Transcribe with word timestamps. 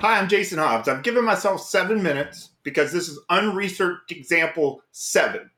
Hi, 0.00 0.18
I'm 0.18 0.28
Jason 0.30 0.56
Hobbs. 0.56 0.88
I've 0.88 1.02
given 1.02 1.26
myself 1.26 1.60
seven 1.60 2.02
minutes 2.02 2.52
because 2.62 2.90
this 2.90 3.06
is 3.06 3.20
unresearched 3.28 4.10
example 4.10 4.80
seven. 4.92 5.50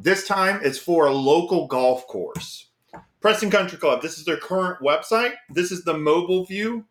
This 0.00 0.26
time 0.26 0.58
it's 0.64 0.76
for 0.76 1.06
a 1.06 1.12
local 1.12 1.68
golf 1.68 2.04
course. 2.08 2.70
Preston 3.20 3.48
Country 3.48 3.78
Club, 3.78 4.02
this 4.02 4.18
is 4.18 4.24
their 4.24 4.38
current 4.38 4.80
website. 4.80 5.34
This 5.50 5.70
is 5.70 5.84
the 5.84 5.96
mobile 5.96 6.44
view, 6.44 6.84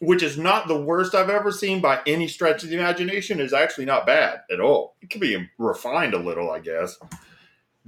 which 0.00 0.22
is 0.22 0.38
not 0.38 0.66
the 0.66 0.80
worst 0.80 1.14
I've 1.14 1.28
ever 1.28 1.52
seen 1.52 1.82
by 1.82 2.00
any 2.06 2.26
stretch 2.26 2.64
of 2.64 2.70
the 2.70 2.78
imagination. 2.78 3.38
It's 3.38 3.52
actually 3.52 3.84
not 3.84 4.06
bad 4.06 4.44
at 4.50 4.60
all. 4.60 4.96
It 5.02 5.10
could 5.10 5.20
be 5.20 5.46
refined 5.58 6.14
a 6.14 6.18
little, 6.18 6.50
I 6.50 6.60
guess. 6.60 6.98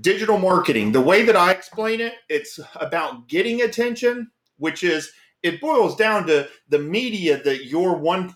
Digital 0.03 0.37
marketing, 0.37 0.93
the 0.93 1.01
way 1.01 1.25
that 1.25 1.37
I 1.37 1.53
explain 1.53 2.03
it, 2.03 2.13
it's 2.29 2.61
about 2.75 3.29
getting 3.29 3.63
attention, 3.63 4.31
which 4.59 4.85
is 4.85 5.11
it 5.47 5.61
boils 5.61 5.97
down 5.97 6.27
to 6.27 6.49
the 6.69 6.79
media 6.79 7.43
that 7.43 7.67
your 7.67 7.97
one 7.97 8.35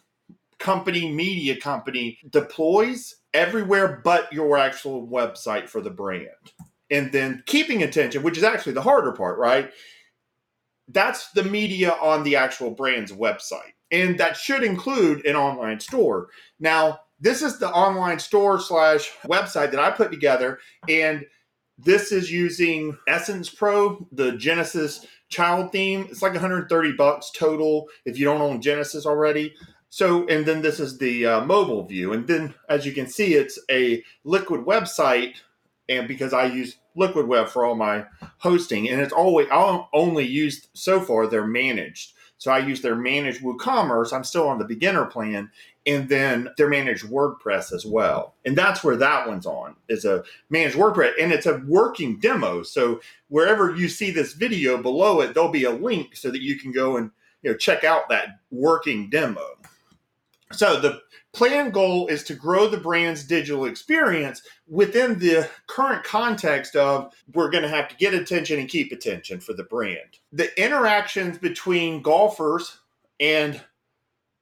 company 0.59 1.11
media 1.11 1.57
company 1.57 2.19
deploys 2.29 3.17
everywhere 3.33 4.01
but 4.05 4.33
your 4.33 4.59
actual 4.59 5.07
website 5.09 5.69
for 5.69 5.81
the 5.81 5.91
brand. 5.91 6.29
And 6.91 7.13
then 7.13 7.43
keeping 7.47 7.83
attention, 7.83 8.23
which 8.23 8.37
is 8.37 8.45
actually 8.45 8.73
the 8.73 8.83
harder 8.83 9.13
part, 9.13 9.39
right? 9.39 9.71
That's 10.89 11.31
the 11.33 11.45
media 11.45 11.97
on 12.01 12.25
the 12.25 12.37
actual 12.37 12.73
brand's 12.73 13.13
website. 13.13 13.75
And 13.93 14.19
that 14.19 14.37
should 14.37 14.63
include 14.63 15.25
an 15.25 15.37
online 15.37 15.81
store. 15.81 16.29
Now, 16.59 17.01
this 17.21 17.43
is 17.43 17.59
the 17.59 17.71
online 17.71 18.19
store 18.19 18.61
slash 18.61 19.11
website 19.25 19.71
that 19.71 19.79
I 19.81 19.91
put 19.91 20.11
together. 20.11 20.59
And 20.89 21.25
this 21.85 22.13
is 22.13 22.31
using 22.31 22.97
Essence 23.07 23.49
Pro, 23.49 24.07
the 24.13 24.33
Genesis 24.33 25.07
child 25.29 25.73
theme. 25.73 26.07
It's 26.11 26.23
like 26.23 26.33
130 26.33 26.93
bucks 26.93 27.31
total 27.31 27.89
if 28.05 28.19
you 28.19 28.25
don't 28.25 28.43
own 28.43 28.61
Genesis 28.61 29.07
already. 29.07 29.55
So, 29.89 30.27
and 30.29 30.47
then 30.47 30.63
this 30.63 30.79
is 30.79 30.99
the 30.99 31.27
uh, 31.27 31.45
mobile 31.45 31.85
view. 31.85 32.13
And 32.13 32.27
then 32.27 32.55
as 32.69 32.87
you 32.87 32.93
can 32.93 33.07
see, 33.07 33.35
it's 33.35 33.59
a 33.71 34.03
liquid 34.25 34.65
website. 34.65 35.35
And 35.89 36.07
because 36.07 36.33
I 36.33 36.45
use 36.45 36.77
Liquid 36.95 37.27
Web 37.27 37.49
for 37.49 37.65
all 37.65 37.75
my 37.75 38.05
hosting, 38.39 38.89
and 38.89 39.01
it's 39.01 39.13
always, 39.13 39.49
I'll 39.51 39.89
only 39.93 40.25
used 40.25 40.69
so 40.75 41.01
far, 41.01 41.27
they're 41.27 41.47
managed. 41.47 42.13
So 42.39 42.51
I 42.51 42.59
use 42.59 42.81
their 42.81 42.95
managed 42.95 43.43
WooCommerce. 43.43 44.13
I'm 44.13 44.25
still 44.25 44.49
on 44.49 44.59
the 44.59 44.65
beginner 44.65 45.05
plan, 45.05 45.51
and 45.87 46.09
then 46.09 46.49
their 46.57 46.69
managed 46.69 47.07
WordPress 47.07 47.73
as 47.73 47.87
well. 47.87 48.35
And 48.45 48.57
that's 48.57 48.85
where 48.85 48.97
that 48.97 49.27
one's 49.27 49.47
on 49.47 49.77
is 49.89 50.05
a 50.05 50.25
managed 50.51 50.77
WordPress, 50.77 51.13
and 51.21 51.33
it's 51.33 51.47
a 51.47 51.63
working 51.67 52.19
demo. 52.19 52.63
So 52.63 53.01
wherever 53.29 53.75
you 53.75 53.89
see 53.89 54.11
this 54.11 54.35
video 54.35 54.81
below 54.81 55.21
it, 55.21 55.35
there'll 55.35 55.51
be 55.51 55.65
a 55.65 55.71
link 55.71 56.17
so 56.17 56.31
that 56.31 56.43
you 56.43 56.59
can 56.59 56.73
go 56.73 56.97
and 56.97 57.11
you 57.43 57.51
know 57.51 57.57
check 57.57 57.85
out 57.85 58.09
that 58.11 58.41
working 58.51 59.09
demo. 59.09 59.57
So 60.53 60.81
the 60.81 61.01
plan 61.33 61.71
goal 61.71 62.09
is 62.09 62.25
to 62.25 62.35
grow 62.35 62.67
the 62.67 62.77
brand's 62.77 63.25
digital 63.25 63.67
experience 63.67 64.43
within 64.69 65.19
the 65.19 65.49
current 65.69 66.03
context 66.05 66.75
of 66.75 67.15
we're 67.33 67.51
going 67.51 67.63
to 67.63 67.69
have 67.69 67.89
to 67.89 67.97
get 67.97 68.15
attention 68.15 68.59
and 68.59 68.69
keep 68.69 68.91
attention 68.91 69.39
for 69.41 69.53
the 69.53 69.63
brand. 69.63 70.19
The 70.33 70.63
interactions 70.63 71.39
between 71.39 72.03
golfers 72.03 72.79
and 73.21 73.61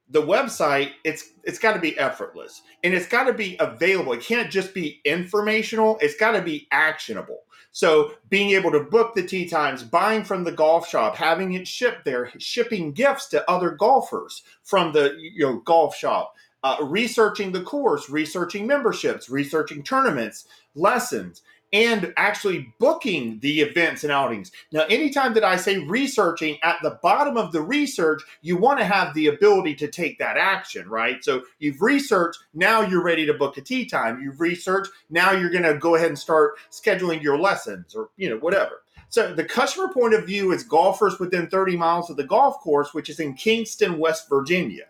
the 0.09 0.21
website 0.21 0.91
it's 1.03 1.31
it's 1.43 1.59
got 1.59 1.73
to 1.73 1.79
be 1.79 1.97
effortless 1.97 2.61
and 2.83 2.93
it's 2.93 3.07
got 3.07 3.25
to 3.25 3.33
be 3.33 3.57
available. 3.59 4.13
It 4.13 4.21
can't 4.21 4.51
just 4.51 4.73
be 4.73 5.01
informational 5.05 5.97
it's 6.01 6.15
got 6.15 6.31
to 6.31 6.41
be 6.41 6.67
actionable. 6.71 7.41
So 7.71 8.13
being 8.29 8.49
able 8.51 8.71
to 8.71 8.79
book 8.79 9.13
the 9.13 9.23
tee 9.23 9.47
times 9.47 9.83
buying 9.83 10.23
from 10.23 10.43
the 10.43 10.51
golf 10.51 10.87
shop 10.87 11.15
having 11.15 11.53
it 11.53 11.67
shipped 11.67 12.05
there 12.05 12.31
shipping 12.39 12.91
gifts 12.91 13.27
to 13.27 13.49
other 13.49 13.71
golfers 13.71 14.43
from 14.63 14.93
the 14.93 15.15
you 15.19 15.45
know 15.45 15.59
golf 15.59 15.95
shop 15.95 16.33
uh, 16.63 16.77
researching 16.81 17.51
the 17.51 17.61
course, 17.61 18.09
researching 18.09 18.67
memberships, 18.67 19.29
researching 19.29 19.83
tournaments, 19.83 20.45
lessons, 20.75 21.41
and 21.71 22.13
actually 22.17 22.73
booking 22.79 23.39
the 23.39 23.61
events 23.61 24.03
and 24.03 24.11
outings. 24.11 24.51
Now, 24.71 24.85
anytime 24.89 25.33
that 25.35 25.43
I 25.43 25.55
say 25.55 25.77
researching, 25.77 26.57
at 26.63 26.77
the 26.81 26.99
bottom 27.03 27.37
of 27.37 27.51
the 27.51 27.61
research, 27.61 28.23
you 28.41 28.57
want 28.57 28.79
to 28.79 28.85
have 28.85 29.13
the 29.13 29.27
ability 29.27 29.75
to 29.75 29.87
take 29.87 30.17
that 30.19 30.37
action, 30.37 30.89
right? 30.89 31.23
So 31.23 31.43
you've 31.59 31.81
researched, 31.81 32.39
now 32.53 32.81
you're 32.81 33.03
ready 33.03 33.25
to 33.25 33.33
book 33.33 33.57
a 33.57 33.61
tee 33.61 33.85
time. 33.85 34.21
You've 34.21 34.41
researched, 34.41 34.91
now 35.09 35.31
you're 35.31 35.51
going 35.51 35.63
to 35.63 35.77
go 35.77 35.95
ahead 35.95 36.07
and 36.07 36.17
start 36.17 36.55
scheduling 36.71 37.21
your 37.21 37.37
lessons 37.37 37.93
or, 37.93 38.09
you 38.17 38.29
know, 38.29 38.37
whatever. 38.37 38.81
So 39.09 39.33
the 39.33 39.43
customer 39.43 39.91
point 39.91 40.13
of 40.13 40.25
view 40.25 40.51
is 40.51 40.63
golfers 40.63 41.19
within 41.19 41.47
30 41.47 41.75
miles 41.77 42.09
of 42.09 42.17
the 42.17 42.23
golf 42.23 42.59
course, 42.59 42.93
which 42.93 43.09
is 43.09 43.19
in 43.19 43.33
Kingston, 43.33 43.97
West 43.97 44.29
Virginia. 44.29 44.85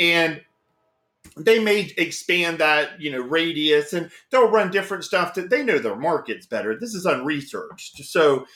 And 0.00 0.40
they 1.36 1.58
may 1.58 1.92
expand 1.96 2.58
that 2.58 3.00
you 3.00 3.10
know 3.10 3.20
radius 3.20 3.92
and 3.92 4.10
they'll 4.30 4.50
run 4.50 4.70
different 4.70 5.04
stuff 5.04 5.34
that 5.34 5.50
they 5.50 5.62
know 5.62 5.78
their 5.78 5.96
markets 5.96 6.46
better. 6.46 6.78
This 6.78 6.94
is 6.94 7.06
unresearched. 7.06 8.04
So 8.04 8.46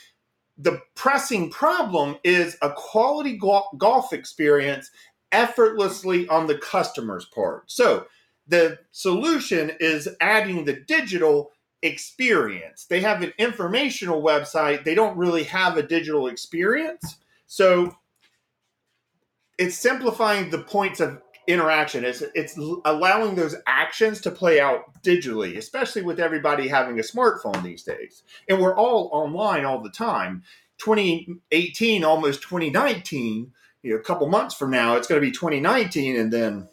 the 0.57 0.81
pressing 0.95 1.51
problem 1.51 2.17
is 2.25 2.57
a 2.63 2.71
quality 2.71 3.39
golf 3.79 4.13
experience 4.13 4.91
effortlessly 5.33 6.29
on 6.29 6.47
the 6.47 6.59
customer's 6.59 7.27
part. 7.27 7.71
So 7.71 8.07
the 8.49 8.79
solution 8.93 9.73
is 9.79 10.09
adding 10.21 10.65
the 10.65 10.81
digital 10.89 11.53
experience. 11.83 12.87
They 12.87 13.01
have 13.01 13.23
an 13.23 13.33
informational 13.39 14.23
website. 14.23 14.85
They 14.85 14.95
don't 14.95 15.17
really 15.17 15.45
have 15.45 15.77
a 15.77 15.83
digital 15.83 16.27
experience. 16.27 17.19
So 17.47 17.97
it's 19.59 19.77
simplifying 19.77 20.51
the 20.51 20.63
points 20.63 21.01
of 21.01 21.21
interaction. 21.49 22.05
It's 22.05 22.23
it's 22.35 22.57
allowing 22.85 23.35
those 23.35 23.57
actions 23.67 24.21
to 24.21 24.31
play 24.31 24.61
out 24.61 25.03
digitally, 25.03 25.57
especially 25.57 26.03
with 26.03 26.21
everybody 26.21 26.69
having 26.69 26.99
a 27.01 27.03
smartphone 27.03 27.63
these 27.63 27.83
days. 27.83 28.23
And 28.49 28.61
we're 28.61 28.77
all 28.77 29.09
online 29.13 29.65
all 29.65 29.81
the 29.81 29.91
time. 29.91 30.45
2018, 30.77 32.05
almost 32.05 32.43
2019. 32.43 33.53
You 33.83 33.95
know, 33.95 33.97
a 33.97 34.03
couple 34.03 34.29
months 34.29 34.55
from 34.55 34.71
now, 34.71 34.97
it's 34.97 35.09
going 35.09 35.21
to 35.21 35.27
be 35.27 35.33
2019, 35.33 36.17
and 36.17 36.33
then 36.33 36.69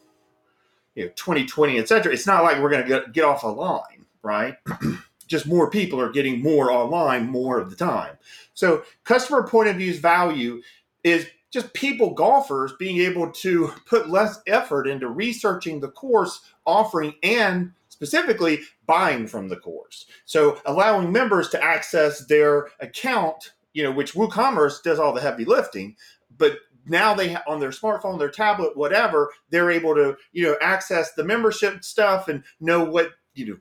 you 0.94 1.06
know 1.06 1.12
2020, 1.16 1.80
etc. 1.80 2.12
It's 2.12 2.28
not 2.28 2.44
like 2.44 2.62
we're 2.62 2.70
going 2.70 2.84
to 2.84 2.90
get, 2.90 3.14
get 3.14 3.24
off 3.24 3.44
a 3.44 3.48
line, 3.48 4.06
right? 4.22 4.58
Just 5.28 5.48
more 5.48 5.70
people 5.72 6.00
are 6.02 6.12
getting 6.12 6.44
more 6.44 6.72
online 6.72 7.28
more 7.28 7.60
of 7.60 7.70
the 7.70 7.76
time. 7.76 8.18
So, 8.54 8.84
customer 9.06 9.48
point 9.48 9.70
of 9.70 9.78
view's 9.78 10.00
value 10.00 10.62
is 11.04 11.28
just 11.52 11.74
people 11.74 12.14
golfers 12.14 12.74
being 12.78 12.98
able 12.98 13.32
to 13.32 13.72
put 13.86 14.10
less 14.10 14.40
effort 14.48 14.88
into 14.88 15.08
researching 15.08 15.80
the 15.80 15.90
course 15.90 16.42
offering 16.66 17.14
and 17.24 17.72
specifically 17.90 18.60
buying 18.86 19.26
from 19.26 19.48
the 19.48 19.56
course. 19.56 20.06
So 20.26 20.60
allowing 20.66 21.12
members 21.12 21.50
to 21.50 21.64
access 21.64 22.26
their 22.28 22.68
account 22.80 23.54
you 23.76 23.84
know 23.84 23.92
which 23.92 24.14
WooCommerce 24.16 24.82
does 24.82 24.98
all 24.98 25.14
the 25.14 25.22
heavy 25.22 25.46
lifting 25.46 25.96
but 26.36 26.58
now 26.88 27.14
they 27.14 27.36
on 27.48 27.60
their 27.60 27.70
smartphone 27.70 28.18
their 28.18 28.30
tablet 28.30 28.76
whatever 28.76 29.32
they're 29.52 29.70
able 29.70 29.94
to 29.94 30.18
you 30.32 30.44
know 30.44 30.56
access 30.62 31.14
the 31.14 31.24
membership 31.24 31.84
stuff 31.84 32.28
and 32.28 32.44
know 32.60 32.84
what 32.84 33.12
you 33.36 33.46
know 33.46 33.58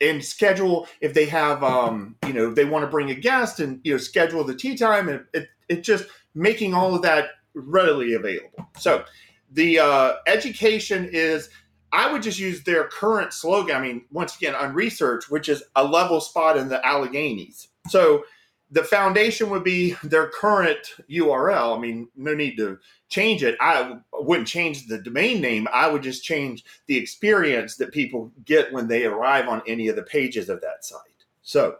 and 0.00 0.24
schedule 0.24 0.88
if 1.00 1.14
they 1.14 1.26
have 1.26 1.62
um 1.62 2.16
you 2.26 2.32
know 2.32 2.52
they 2.52 2.64
want 2.64 2.82
to 2.82 2.90
bring 2.90 3.10
a 3.10 3.14
guest 3.14 3.60
and 3.60 3.80
you 3.84 3.92
know 3.92 3.98
schedule 3.98 4.42
the 4.42 4.54
tee 4.54 4.76
time 4.76 5.08
and 5.08 5.24
it, 5.34 5.48
it 5.68 5.82
just 5.84 6.06
making 6.34 6.74
all 6.74 6.94
of 6.94 7.02
that 7.02 7.30
readily 7.54 8.14
available. 8.14 8.68
So 8.78 9.04
the 9.52 9.78
uh, 9.78 10.12
education 10.26 11.08
is, 11.12 11.50
I 11.92 12.12
would 12.12 12.22
just 12.22 12.38
use 12.38 12.62
their 12.62 12.84
current 12.84 13.32
slogan. 13.32 13.76
I 13.76 13.80
mean, 13.80 14.04
once 14.10 14.36
again, 14.36 14.54
on 14.54 14.74
research, 14.74 15.30
which 15.30 15.48
is 15.48 15.62
a 15.76 15.84
level 15.84 16.20
spot 16.20 16.56
in 16.56 16.68
the 16.68 16.80
Alleghenies. 16.84 17.68
So 17.88 18.24
the 18.70 18.84
foundation 18.84 19.48
would 19.50 19.64
be 19.64 19.96
their 20.04 20.28
current 20.28 20.78
URL. 21.10 21.76
I 21.76 21.80
mean, 21.80 22.08
no 22.16 22.34
need 22.34 22.56
to 22.56 22.78
change 23.08 23.42
it. 23.42 23.56
I 23.60 23.96
wouldn't 24.12 24.48
change 24.48 24.86
the 24.86 24.98
domain 24.98 25.40
name. 25.40 25.66
I 25.72 25.88
would 25.88 26.02
just 26.02 26.22
change 26.22 26.64
the 26.86 26.96
experience 26.96 27.76
that 27.76 27.92
people 27.92 28.30
get 28.44 28.72
when 28.72 28.86
they 28.86 29.06
arrive 29.06 29.48
on 29.48 29.62
any 29.66 29.88
of 29.88 29.96
the 29.96 30.02
pages 30.02 30.50
of 30.50 30.60
that 30.60 30.84
site. 30.84 31.00
So, 31.42 31.76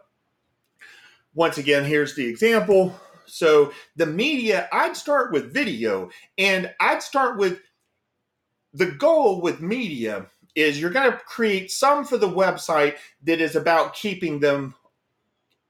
once 1.35 1.59
again, 1.59 1.85
here's 1.85 2.15
the 2.15 2.25
example. 2.25 2.99
So 3.29 3.71
the 3.95 4.05
media, 4.05 4.67
I'd 4.71 4.95
start 4.95 5.31
with 5.31 5.53
video 5.53 6.09
and 6.37 6.73
I'd 6.79 7.03
start 7.03 7.37
with 7.37 7.59
the 8.73 8.87
goal 8.91 9.41
with 9.41 9.61
media 9.61 10.27
is 10.55 10.79
you're 10.79 10.89
going 10.91 11.11
to 11.11 11.17
create 11.17 11.71
some 11.71 12.03
for 12.05 12.17
the 12.17 12.29
website 12.29 12.95
that 13.23 13.39
is 13.39 13.55
about 13.55 13.93
keeping 13.93 14.39
them 14.39 14.75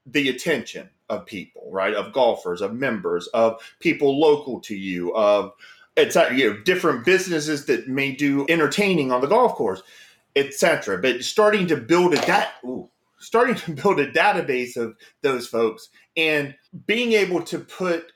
the 0.06 0.28
attention 0.28 0.88
of 1.08 1.26
people, 1.26 1.68
right? 1.70 1.94
Of 1.94 2.12
golfers, 2.12 2.60
of 2.60 2.74
members, 2.74 3.26
of 3.28 3.60
people 3.80 4.18
local 4.18 4.60
to 4.60 4.76
you, 4.76 5.14
of 5.14 5.52
it's 5.96 6.16
you 6.34 6.50
know 6.50 6.56
different 6.62 7.04
businesses 7.04 7.66
that 7.66 7.88
may 7.88 8.12
do 8.12 8.46
entertaining 8.48 9.12
on 9.12 9.20
the 9.20 9.26
golf 9.26 9.54
course, 9.54 9.82
etc. 10.36 10.98
But 10.98 11.24
starting 11.24 11.66
to 11.68 11.76
build 11.76 12.14
a 12.14 12.26
that 12.26 12.54
starting 13.20 13.54
to 13.54 13.72
build 13.82 14.00
a 14.00 14.10
database 14.10 14.76
of 14.76 14.96
those 15.22 15.46
folks 15.46 15.88
and 16.16 16.54
being 16.86 17.12
able 17.12 17.42
to 17.42 17.58
put 17.58 18.12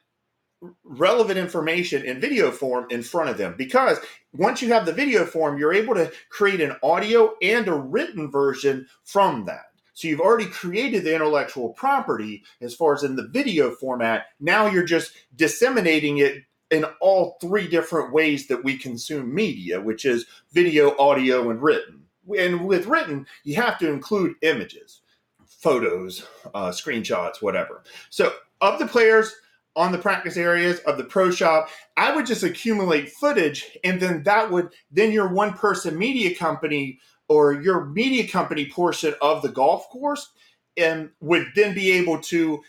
relevant 0.83 1.39
information 1.39 2.05
in 2.05 2.21
video 2.21 2.51
form 2.51 2.87
in 2.91 3.03
front 3.03 3.29
of 3.29 3.37
them 3.37 3.55
because 3.57 3.99
once 4.33 4.63
you 4.63 4.73
have 4.73 4.87
the 4.87 4.93
video 4.93 5.25
form, 5.25 5.59
you're 5.59 5.75
able 5.75 5.95
to 5.95 6.11
create 6.31 6.61
an 6.61 6.75
audio 6.83 7.35
and 7.43 7.69
a 7.69 7.75
written 7.75 8.31
version 8.31 8.87
from 9.05 9.45
that. 9.45 9.67
So 9.93 10.09
you've 10.09 10.21
already 10.21 10.47
created 10.47 11.05
the 11.05 11.15
intellectual 11.15 11.69
property 11.71 12.43
as 12.61 12.75
far 12.75 12.95
as 12.95 13.05
in 13.05 13.15
the 13.15 13.29
video 13.29 13.71
format. 13.71 14.27
Now 14.41 14.67
you're 14.67 14.85
just 14.85 15.13
disseminating 15.37 16.19
it 16.19 16.43
in 16.71 16.85
all 17.01 17.37
three 17.41 17.69
different 17.69 18.13
ways 18.13 18.49
that 18.49 18.65
we 18.65 18.77
consume 18.77 19.33
media, 19.33 19.81
which 19.81 20.05
is 20.05 20.27
video, 20.53 20.97
audio, 20.99 21.51
and 21.51 21.63
written. 21.63 22.04
And 22.39 22.67
with 22.67 22.87
written, 22.87 23.27
you 23.45 23.57
have 23.57 23.79
to 23.79 23.91
include 23.91 24.35
images, 24.43 25.01
photos, 25.47 26.27
uh, 26.55 26.71
screenshots, 26.71 27.43
whatever. 27.43 27.85
So 28.11 28.33
of 28.61 28.79
the 28.79 28.87
players, 28.87 29.35
on 29.77 29.93
the 29.93 29.99
practice 29.99 30.37
areas 30.37 30.79
of 30.81 30.97
the 30.97 31.05
pro 31.05 31.31
shop 31.31 31.69
i 31.97 32.15
would 32.15 32.27
just 32.27 32.43
accumulate 32.43 33.11
footage 33.11 33.77
and 33.85 34.01
then 34.01 34.23
that 34.23 34.51
would 34.51 34.71
then 34.91 35.11
your 35.11 35.29
one 35.29 35.53
person 35.53 35.99
media 35.99 36.35
company 36.35 36.99
or 37.29 37.61
your 37.61 37.87
media 37.87 38.27
company 38.27 38.67
portion 38.71 39.15
of 39.21 39.43
the 39.43 39.49
golf 39.49 39.89
course 39.89 40.31
and 40.77 41.11
would 41.21 41.47
then 41.55 41.75
be 41.75 41.91
able 41.91 42.21
to 42.21 42.63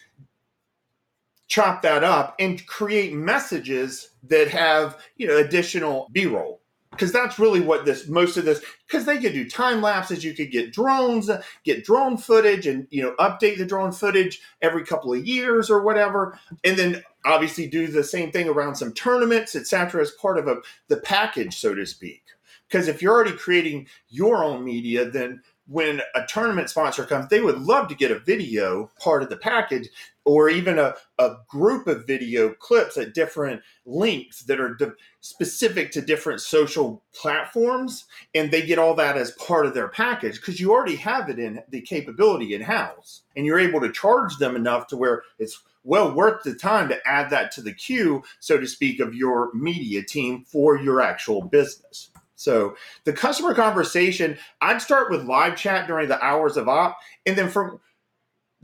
chop 1.47 1.81
that 1.81 2.03
up 2.03 2.35
and 2.39 2.65
create 2.65 3.13
messages 3.13 4.11
that 4.23 4.47
have 4.47 4.97
you 5.17 5.27
know 5.27 5.37
additional 5.37 6.09
b-roll 6.11 6.61
because 6.95 7.11
that's 7.11 7.37
really 7.37 7.59
what 7.59 7.85
this 7.85 8.07
most 8.07 8.37
of 8.37 8.45
this 8.45 8.63
because 8.87 9.05
they 9.05 9.17
could 9.17 9.33
do 9.33 9.49
time 9.49 9.81
lapses 9.81 10.23
you 10.23 10.33
could 10.33 10.51
get 10.51 10.71
drones 10.71 11.29
get 11.63 11.83
drone 11.83 12.17
footage 12.17 12.65
and 12.65 12.87
you 12.89 13.01
know 13.03 13.13
update 13.19 13.57
the 13.57 13.65
drone 13.65 13.91
footage 13.91 14.41
every 14.61 14.85
couple 14.85 15.13
of 15.13 15.25
years 15.25 15.69
or 15.69 15.83
whatever. 15.83 16.39
And 16.63 16.77
then 16.77 17.03
obviously 17.25 17.67
do 17.67 17.87
the 17.87 18.03
same 18.03 18.31
thing 18.31 18.47
around 18.47 18.75
some 18.75 18.93
tournaments 18.93 19.55
etc 19.55 20.01
as 20.01 20.11
part 20.11 20.37
of 20.37 20.47
a 20.47 20.57
the 20.87 20.97
package 20.97 21.57
so 21.57 21.75
to 21.75 21.85
speak. 21.85 22.23
Because 22.67 22.87
if 22.87 23.01
you're 23.01 23.13
already 23.13 23.37
creating 23.37 23.87
your 24.09 24.43
own 24.43 24.63
media 24.63 25.09
then 25.09 25.41
when 25.67 25.99
a 26.13 26.23
tournament 26.27 26.69
sponsor 26.69 27.05
comes, 27.05 27.27
they 27.29 27.41
would 27.41 27.59
love 27.59 27.87
to 27.87 27.95
get 27.95 28.11
a 28.11 28.19
video 28.19 28.91
part 28.99 29.23
of 29.23 29.29
the 29.29 29.37
package 29.37 29.89
or 30.25 30.49
even 30.49 30.79
a, 30.79 30.95
a 31.19 31.35
group 31.47 31.87
of 31.87 32.07
video 32.07 32.53
clips 32.53 32.97
at 32.97 33.13
different 33.13 33.61
links 33.85 34.41
that 34.43 34.59
are 34.59 34.73
de- 34.73 34.93
specific 35.21 35.91
to 35.91 36.01
different 36.01 36.41
social 36.41 37.03
platforms. 37.13 38.05
And 38.33 38.51
they 38.51 38.65
get 38.65 38.79
all 38.79 38.95
that 38.95 39.17
as 39.17 39.31
part 39.31 39.65
of 39.65 39.73
their 39.73 39.87
package 39.87 40.35
because 40.35 40.59
you 40.59 40.71
already 40.71 40.95
have 40.97 41.29
it 41.29 41.39
in 41.39 41.61
the 41.69 41.81
capability 41.81 42.55
in 42.55 42.61
house. 42.61 43.21
And 43.35 43.45
you're 43.45 43.59
able 43.59 43.79
to 43.81 43.91
charge 43.91 44.37
them 44.37 44.55
enough 44.55 44.87
to 44.87 44.97
where 44.97 45.23
it's 45.37 45.61
well 45.83 46.11
worth 46.11 46.43
the 46.43 46.55
time 46.55 46.89
to 46.89 47.07
add 47.07 47.29
that 47.29 47.51
to 47.51 47.61
the 47.61 47.73
queue, 47.73 48.23
so 48.39 48.57
to 48.59 48.67
speak, 48.67 48.99
of 48.99 49.13
your 49.13 49.53
media 49.53 50.03
team 50.03 50.43
for 50.43 50.77
your 50.77 51.01
actual 51.01 51.43
business. 51.43 52.09
So 52.35 52.75
the 53.05 53.13
customer 53.13 53.53
conversation, 53.53 54.37
I'd 54.61 54.81
start 54.81 55.09
with 55.09 55.23
live 55.23 55.55
chat 55.55 55.87
during 55.87 56.09
the 56.09 56.21
hours 56.23 56.57
of 56.57 56.67
op, 56.67 56.97
and 57.25 57.37
then 57.37 57.49
from 57.49 57.79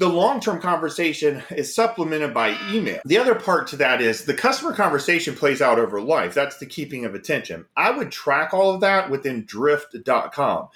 the 0.02 0.10
long-term 0.10 0.60
conversation 0.60 1.44
is 1.52 1.76
supplemented 1.76 2.34
by 2.34 2.58
email. 2.72 3.00
The 3.06 3.20
other 3.20 3.36
part 3.36 3.68
to 3.68 3.76
that 3.76 4.02
is 4.02 4.26
the 4.26 4.34
customer 4.34 4.74
conversation 4.74 5.36
plays 5.36 5.62
out 5.62 5.78
over 5.78 6.02
life. 6.02 6.34
That's 6.34 6.58
the 6.58 6.66
keeping 6.66 7.06
of 7.06 7.14
attention. 7.14 7.68
I 7.78 7.92
would 7.92 8.12
track 8.12 8.52
all 8.52 8.74
of 8.74 8.82
that 8.82 9.12
within 9.12 9.46
drift.com. 9.46 10.70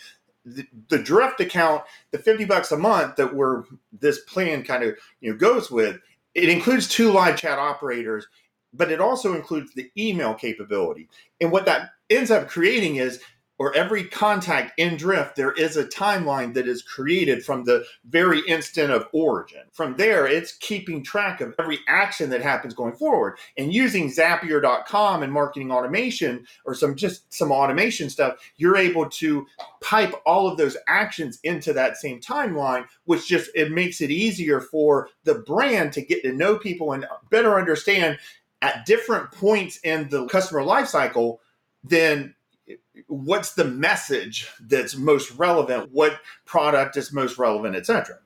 The, 0.45 0.67
the 0.89 0.99
drift 0.99 1.41
account, 1.41 1.81
the 2.11 2.19
50 2.19 2.45
bucks 2.45 2.71
a 2.71 2.77
month 2.77 3.15
that 3.15 3.33
we're 3.33 3.63
this 3.99 4.19
plan 4.25 4.63
kind 4.63 4.83
of 4.83 4.95
you 5.21 5.31
know 5.31 5.37
goes 5.37 5.71
with, 5.71 5.99
it 6.35 6.47
includes 6.47 6.87
two 6.87 7.11
live 7.11 7.35
chat 7.35 7.57
operators 7.57 8.27
but 8.77 8.91
it 8.91 8.99
also 8.99 9.33
includes 9.33 9.73
the 9.73 9.89
email 9.97 10.33
capability. 10.33 11.07
And 11.39 11.49
what 11.49 11.65
that 11.65 11.91
ends 12.09 12.29
up 12.29 12.49
creating 12.49 12.97
is 12.97 13.21
or 13.57 13.73
every 13.75 14.03
contact 14.03 14.77
in 14.77 14.97
drift 14.97 15.35
there 15.35 15.51
is 15.53 15.77
a 15.77 15.85
timeline 15.85 16.53
that 16.53 16.67
is 16.67 16.81
created 16.81 17.43
from 17.43 17.63
the 17.63 17.85
very 18.05 18.41
instant 18.47 18.91
of 18.91 19.07
origin. 19.13 19.61
From 19.71 19.95
there 19.95 20.27
it's 20.27 20.57
keeping 20.57 21.03
track 21.03 21.41
of 21.41 21.55
every 21.59 21.79
action 21.87 22.29
that 22.29 22.41
happens 22.41 22.73
going 22.73 22.95
forward 22.95 23.37
and 23.57 23.73
using 23.73 24.09
zapier.com 24.09 25.23
and 25.23 25.31
marketing 25.31 25.71
automation 25.71 26.45
or 26.65 26.73
some 26.73 26.95
just 26.95 27.33
some 27.33 27.51
automation 27.51 28.09
stuff 28.09 28.35
you're 28.57 28.77
able 28.77 29.09
to 29.09 29.45
pipe 29.81 30.13
all 30.25 30.47
of 30.47 30.57
those 30.57 30.77
actions 30.87 31.39
into 31.43 31.73
that 31.73 31.97
same 31.97 32.19
timeline 32.19 32.85
which 33.05 33.27
just 33.27 33.49
it 33.55 33.71
makes 33.71 34.01
it 34.01 34.11
easier 34.11 34.59
for 34.59 35.09
the 35.23 35.35
brand 35.35 35.93
to 35.93 36.01
get 36.01 36.21
to 36.23 36.33
know 36.33 36.57
people 36.57 36.93
and 36.93 37.05
better 37.29 37.59
understand 37.59 38.17
at 38.61 38.85
different 38.85 39.31
points 39.31 39.79
in 39.83 40.09
the 40.09 40.25
customer 40.25 40.61
lifecycle, 40.61 41.37
then 41.83 42.33
what's 43.07 43.53
the 43.53 43.65
message 43.65 44.49
that's 44.59 44.95
most 44.95 45.31
relevant? 45.31 45.91
What 45.91 46.19
product 46.45 46.97
is 46.97 47.13
most 47.13 47.37
relevant, 47.37 47.75
etc. 47.75 48.17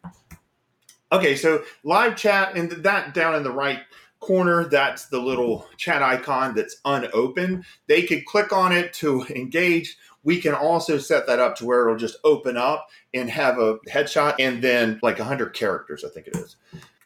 Okay, 1.12 1.36
so 1.36 1.64
live 1.84 2.16
chat 2.16 2.56
and 2.56 2.72
that 2.72 3.14
down 3.14 3.36
in 3.36 3.44
the 3.44 3.52
right 3.52 3.80
corner, 4.20 4.66
that's 4.66 5.08
the 5.08 5.20
little 5.20 5.68
chat 5.78 6.04
icon 6.04 6.54
that's 6.54 6.78
unopened. 6.86 7.66
They 7.88 8.04
could 8.04 8.26
click 8.26 8.54
on 8.54 8.72
it 8.72 8.94
to 8.96 9.24
engage. 9.24 9.98
We 10.24 10.40
can 10.40 10.54
also 10.54 10.98
set 10.98 11.26
that 11.28 11.40
up 11.40 11.56
to 11.58 11.66
where 11.66 11.88
it'll 11.88 11.98
just 11.98 12.18
open 12.24 12.58
up 12.58 12.90
and 13.14 13.30
have 13.30 13.58
a 13.58 13.78
headshot 13.90 14.36
and 14.38 14.62
then 14.62 15.00
like 15.02 15.18
100 15.18 15.54
characters, 15.54 16.04
I 16.04 16.10
think 16.10 16.28
it 16.28 16.36
is 16.36 16.58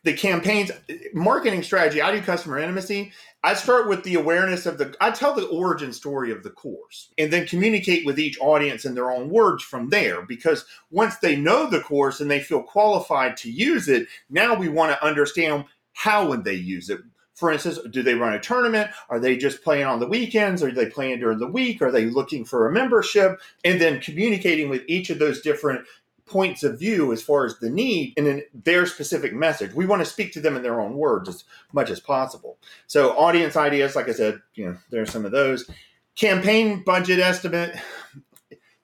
the 0.03 0.13
campaigns 0.13 0.71
marketing 1.13 1.63
strategy 1.63 2.01
i 2.01 2.11
do 2.11 2.21
customer 2.21 2.59
intimacy 2.59 3.11
i 3.44 3.53
start 3.53 3.88
with 3.88 4.03
the 4.03 4.15
awareness 4.15 4.65
of 4.65 4.77
the 4.77 4.94
i 5.01 5.09
tell 5.09 5.33
the 5.33 5.47
origin 5.47 5.94
story 5.94 6.31
of 6.31 6.44
the 6.44 6.50
course 6.50 7.09
and 7.17 7.31
then 7.31 7.47
communicate 7.47 8.05
with 8.05 8.19
each 8.19 8.39
audience 8.39 8.85
in 8.85 8.95
their 8.95 9.11
own 9.11 9.29
words 9.29 9.63
from 9.63 9.89
there 9.89 10.21
because 10.23 10.65
once 10.91 11.17
they 11.17 11.35
know 11.35 11.69
the 11.69 11.81
course 11.81 12.19
and 12.19 12.29
they 12.29 12.39
feel 12.39 12.63
qualified 12.63 13.35
to 13.38 13.51
use 13.51 13.88
it 13.88 14.07
now 14.29 14.53
we 14.53 14.69
want 14.69 14.91
to 14.91 15.05
understand 15.05 15.65
how 15.94 16.27
would 16.27 16.44
they 16.44 16.55
use 16.55 16.89
it 16.89 17.00
for 17.35 17.51
instance, 17.51 17.79
do 17.89 18.03
they 18.03 18.13
run 18.13 18.33
a 18.33 18.39
tournament? 18.39 18.91
Are 19.09 19.19
they 19.19 19.35
just 19.35 19.63
playing 19.63 19.85
on 19.85 20.00
the 20.00 20.07
weekends? 20.07 20.61
Are 20.61 20.71
they 20.71 20.85
playing 20.85 21.19
during 21.19 21.39
the 21.39 21.47
week? 21.47 21.81
Are 21.81 21.91
they 21.91 22.05
looking 22.05 22.45
for 22.45 22.67
a 22.67 22.71
membership? 22.71 23.39
And 23.65 23.81
then 23.81 24.00
communicating 24.00 24.69
with 24.69 24.83
each 24.88 25.09
of 25.09 25.19
those 25.19 25.41
different 25.41 25.85
points 26.33 26.63
of 26.63 26.80
view 26.80 27.13
as 27.13 27.21
far 27.21 27.45
as 27.45 27.59
the 27.59 27.69
need 27.69 28.15
and 28.18 28.44
their 28.65 28.88
specific 28.88 29.33
message. 29.33 29.71
We 29.74 29.85
want 29.85 30.01
to 30.01 30.06
speak 30.06 30.33
to 30.33 30.41
them 30.41 30.57
in 30.57 30.63
their 30.63 30.81
own 30.81 30.95
words 30.95 31.30
as 31.30 31.44
much 31.71 31.91
as 31.91 32.00
possible. 32.00 32.57
So 32.88 33.12
audience 33.12 33.56
ideas, 33.56 33.95
like 33.95 34.09
I 34.09 34.13
said, 34.13 34.41
you 34.56 34.65
know, 34.65 34.77
there's 34.89 35.12
some 35.12 35.25
of 35.25 35.31
those. 35.31 35.69
Campaign 36.15 36.83
budget 36.83 37.19
estimate. 37.19 37.75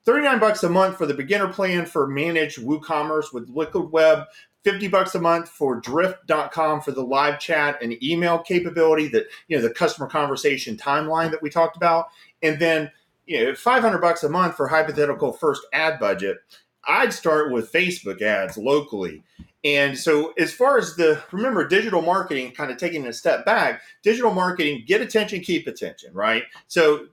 39 0.04 0.38
bucks 0.38 0.62
a 0.62 0.68
month 0.68 0.96
for 0.96 1.06
the 1.06 1.14
beginner 1.14 1.52
plan 1.52 1.86
for 1.86 2.06
managed 2.06 2.58
WooCommerce 2.58 3.34
with 3.34 3.50
Liquid 3.50 3.90
Web. 3.90 4.26
50 4.62 4.88
bucks 4.88 5.14
a 5.14 5.20
month 5.20 5.48
for 5.48 5.80
drift.com 5.80 6.82
for 6.82 6.92
the 6.92 7.02
live 7.02 7.40
chat 7.40 7.82
and 7.82 8.00
email 8.02 8.38
capability 8.38 9.08
that, 9.08 9.26
you 9.48 9.56
know, 9.56 9.62
the 9.62 9.74
customer 9.74 10.06
conversation 10.06 10.76
timeline 10.76 11.30
that 11.30 11.42
we 11.42 11.50
talked 11.50 11.76
about. 11.76 12.06
And 12.42 12.60
then, 12.60 12.90
you 13.26 13.44
know, 13.44 13.54
500 13.54 13.98
bucks 13.98 14.22
a 14.22 14.28
month 14.28 14.56
for 14.56 14.68
hypothetical 14.68 15.32
first 15.32 15.62
ad 15.72 15.98
budget. 15.98 16.38
I'd 16.86 17.12
start 17.12 17.52
with 17.52 17.72
Facebook 17.72 18.22
ads 18.22 18.56
locally. 18.56 19.22
And 19.62 19.96
so, 19.96 20.32
as 20.38 20.52
far 20.52 20.78
as 20.78 20.96
the 20.96 21.22
remember, 21.32 21.66
digital 21.66 22.00
marketing, 22.00 22.52
kind 22.52 22.70
of 22.70 22.78
taking 22.78 23.06
a 23.06 23.12
step 23.12 23.44
back, 23.44 23.82
digital 24.02 24.32
marketing, 24.32 24.84
get 24.86 25.02
attention, 25.02 25.40
keep 25.40 25.66
attention, 25.66 26.14
right? 26.14 26.44
So, 26.66 27.08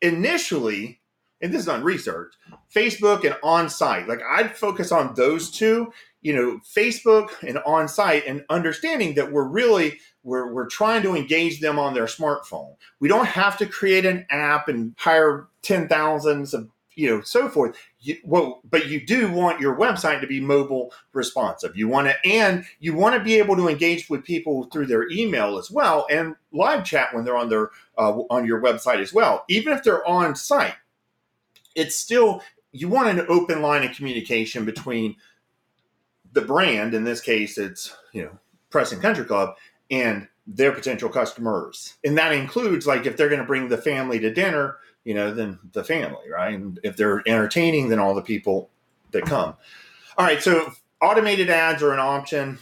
initially, 0.00 1.00
and 1.42 1.52
this 1.52 1.62
is 1.62 1.68
on 1.68 1.84
research, 1.84 2.32
Facebook 2.74 3.24
and 3.24 3.36
on 3.42 3.68
site, 3.68 4.08
like 4.08 4.20
I'd 4.22 4.56
focus 4.56 4.92
on 4.92 5.14
those 5.14 5.50
two, 5.50 5.92
you 6.22 6.34
know, 6.34 6.58
Facebook 6.74 7.30
and 7.46 7.58
on 7.66 7.86
site, 7.86 8.26
and 8.26 8.44
understanding 8.48 9.14
that 9.16 9.30
we're 9.30 9.44
really 9.44 10.00
we're, 10.22 10.50
we're 10.50 10.66
trying 10.66 11.02
to 11.02 11.14
engage 11.14 11.60
them 11.60 11.78
on 11.78 11.92
their 11.92 12.06
smartphone. 12.06 12.74
We 12.98 13.08
don't 13.08 13.26
have 13.26 13.58
to 13.58 13.66
create 13.66 14.06
an 14.06 14.24
app 14.30 14.68
and 14.68 14.94
hire 14.96 15.48
ten 15.60 15.86
thousands 15.86 16.54
of 16.54 16.70
you 16.96 17.08
know 17.08 17.20
so 17.22 17.48
forth. 17.48 17.76
You, 18.00 18.18
well 18.24 18.60
but 18.70 18.88
you 18.88 19.04
do 19.04 19.30
want 19.30 19.60
your 19.60 19.76
website 19.76 20.20
to 20.20 20.26
be 20.26 20.40
mobile 20.40 20.92
responsive. 21.12 21.76
You 21.76 21.88
want 21.88 22.08
to 22.08 22.28
and 22.28 22.64
you 22.80 22.94
want 22.94 23.16
to 23.16 23.24
be 23.24 23.34
able 23.34 23.56
to 23.56 23.68
engage 23.68 24.08
with 24.08 24.24
people 24.24 24.64
through 24.64 24.86
their 24.86 25.08
email 25.10 25.58
as 25.58 25.70
well 25.70 26.06
and 26.10 26.34
live 26.52 26.84
chat 26.84 27.14
when 27.14 27.24
they're 27.24 27.36
on 27.36 27.48
their 27.48 27.70
uh, 27.98 28.12
on 28.30 28.46
your 28.46 28.60
website 28.60 29.00
as 29.00 29.12
well. 29.12 29.44
Even 29.48 29.72
if 29.72 29.82
they're 29.82 30.06
on 30.06 30.34
site 30.34 30.74
it's 31.74 31.96
still 31.96 32.40
you 32.72 32.88
want 32.88 33.08
an 33.08 33.26
open 33.28 33.62
line 33.62 33.82
of 33.82 33.96
communication 33.96 34.64
between 34.64 35.16
the 36.32 36.40
brand 36.40 36.94
in 36.94 37.04
this 37.04 37.20
case 37.20 37.58
it's 37.58 37.96
you 38.12 38.22
know 38.22 38.38
Preston 38.70 39.00
Country 39.00 39.24
Club 39.24 39.54
and 39.90 40.26
their 40.46 40.72
potential 40.72 41.08
customers. 41.08 41.94
And 42.04 42.18
that 42.18 42.32
includes 42.32 42.86
like 42.86 43.06
if 43.06 43.16
they're 43.16 43.28
going 43.28 43.40
to 43.40 43.46
bring 43.46 43.68
the 43.68 43.78
family 43.78 44.18
to 44.20 44.32
dinner 44.32 44.76
you 45.04 45.14
know, 45.14 45.32
than 45.32 45.58
the 45.72 45.84
family, 45.84 46.30
right? 46.30 46.54
And 46.54 46.80
if 46.82 46.96
they're 46.96 47.22
entertaining, 47.26 47.88
then 47.88 47.98
all 47.98 48.14
the 48.14 48.22
people 48.22 48.70
that 49.12 49.24
come. 49.24 49.54
All 50.16 50.26
right, 50.26 50.42
so 50.42 50.72
automated 51.02 51.50
ads 51.50 51.82
are 51.82 51.92
an 51.92 52.00
option. 52.00 52.58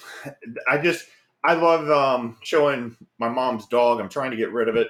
I 0.68 0.78
just 0.78 1.06
I 1.44 1.54
love 1.54 1.90
um, 1.90 2.36
showing 2.42 2.96
my 3.18 3.28
mom's 3.28 3.66
dog. 3.66 4.00
I'm 4.00 4.08
trying 4.08 4.30
to 4.30 4.36
get 4.36 4.52
rid 4.52 4.68
of 4.68 4.76
it. 4.76 4.88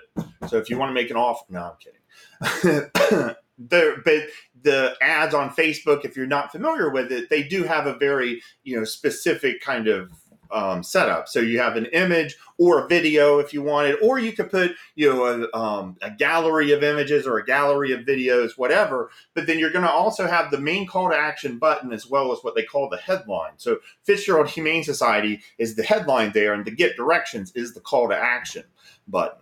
So 0.48 0.58
if 0.58 0.68
you 0.68 0.78
want 0.78 0.90
to 0.90 0.94
make 0.94 1.10
an 1.10 1.16
offer, 1.16 1.44
no, 1.48 1.62
I'm 1.62 1.76
kidding. 1.78 2.00
the, 3.68 4.02
but 4.04 4.22
the 4.62 4.94
ads 5.00 5.34
on 5.34 5.50
Facebook, 5.50 6.04
if 6.04 6.16
you're 6.16 6.26
not 6.26 6.52
familiar 6.52 6.90
with 6.90 7.10
it, 7.10 7.30
they 7.30 7.42
do 7.42 7.62
have 7.64 7.86
a 7.86 7.96
very 7.96 8.42
you 8.64 8.76
know 8.76 8.84
specific 8.84 9.60
kind 9.60 9.88
of 9.88 10.10
um, 10.52 10.82
setup. 10.82 11.28
So 11.28 11.40
you 11.40 11.58
have 11.58 11.76
an 11.76 11.86
image 11.86 12.36
or 12.58 12.84
a 12.84 12.88
video 12.88 13.38
if 13.38 13.52
you 13.52 13.62
wanted, 13.62 13.96
or 14.02 14.18
you 14.18 14.32
could 14.32 14.50
put 14.50 14.72
you 14.94 15.12
know 15.12 15.24
a, 15.52 15.56
um, 15.56 15.96
a 16.02 16.10
gallery 16.10 16.72
of 16.72 16.82
images 16.82 17.26
or 17.26 17.38
a 17.38 17.44
gallery 17.44 17.92
of 17.92 18.00
videos, 18.00 18.52
whatever. 18.56 19.10
But 19.34 19.46
then 19.46 19.58
you're 19.58 19.72
going 19.72 19.84
to 19.84 19.90
also 19.90 20.26
have 20.26 20.50
the 20.50 20.58
main 20.58 20.86
call 20.86 21.10
to 21.10 21.16
action 21.16 21.58
button 21.58 21.92
as 21.92 22.06
well 22.06 22.32
as 22.32 22.38
what 22.42 22.54
they 22.54 22.64
call 22.64 22.88
the 22.88 22.98
headline. 22.98 23.52
So 23.56 23.78
Fitzgerald 24.04 24.48
Humane 24.48 24.84
Society 24.84 25.40
is 25.58 25.74
the 25.74 25.82
headline 25.82 26.32
there, 26.32 26.52
and 26.52 26.64
the 26.64 26.70
get 26.70 26.96
directions 26.96 27.52
is 27.54 27.74
the 27.74 27.80
call 27.80 28.08
to 28.08 28.16
action 28.16 28.64
button. 29.08 29.38